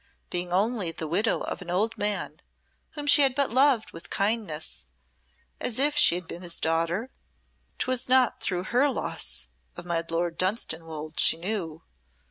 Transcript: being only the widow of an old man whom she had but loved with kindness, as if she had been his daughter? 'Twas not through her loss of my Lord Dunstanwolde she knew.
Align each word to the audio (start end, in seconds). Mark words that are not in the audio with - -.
being 0.31 0.51
only 0.51 0.91
the 0.91 1.07
widow 1.07 1.41
of 1.41 1.61
an 1.61 1.69
old 1.69 1.95
man 1.95 2.41
whom 2.93 3.05
she 3.05 3.21
had 3.21 3.35
but 3.35 3.51
loved 3.51 3.91
with 3.91 4.09
kindness, 4.09 4.89
as 5.59 5.77
if 5.77 5.95
she 5.95 6.15
had 6.15 6.27
been 6.27 6.41
his 6.41 6.59
daughter? 6.59 7.11
'Twas 7.77 8.09
not 8.09 8.41
through 8.41 8.63
her 8.63 8.89
loss 8.89 9.47
of 9.77 9.85
my 9.85 10.03
Lord 10.09 10.39
Dunstanwolde 10.39 11.19
she 11.19 11.37
knew. 11.37 11.83